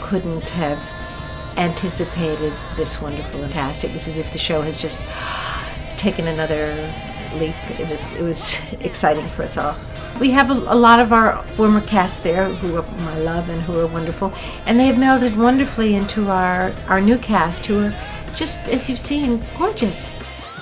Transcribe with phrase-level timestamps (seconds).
[0.00, 0.78] couldn't have
[1.58, 3.84] anticipated this wonderful cast.
[3.84, 5.00] It was as if the show has just
[5.96, 6.74] taken another
[7.34, 7.56] leap.
[7.78, 9.74] It was it was exciting for us all.
[10.20, 13.62] We have a, a, lot of our former cast there who are my love and
[13.62, 14.32] who are wonderful,
[14.66, 17.94] and they have melded wonderfully into our our new cast who are
[18.34, 20.18] just as you've seen gorgeous.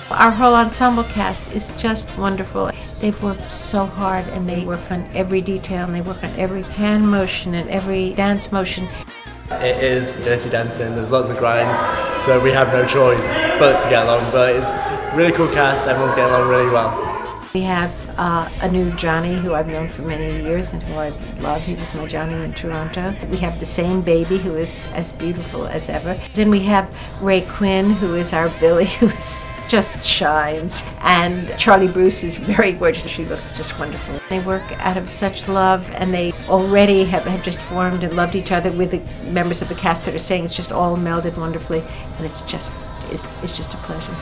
[0.09, 2.71] Our whole ensemble cast is just wonderful.
[2.99, 6.63] They've worked so hard and they work on every detail and they work on every
[6.63, 8.87] hand motion and every dance motion.
[9.51, 11.79] It is dirty dancing, there's lots of grinds,
[12.25, 13.25] so we have no choice
[13.59, 14.29] but to get along.
[14.31, 17.06] But it's really cool cast, everyone's getting along really well.
[17.53, 21.09] We have uh, a new Johnny who I've known for many years and who I
[21.39, 21.61] love.
[21.63, 23.15] He was my Johnny in Toronto.
[23.29, 26.19] We have the same baby who is as beautiful as ever.
[26.33, 30.83] Then we have Ray Quinn who is our Billy who is just shines.
[30.99, 33.07] And Charlie Bruce is very gorgeous.
[33.07, 34.19] She looks just wonderful.
[34.29, 38.35] They work out of such love and they already have, have just formed and loved
[38.35, 40.45] each other with the members of the cast that are staying.
[40.45, 41.83] It's just all melded wonderfully
[42.17, 42.71] and it's just
[43.09, 44.15] it's, it's just a pleasure.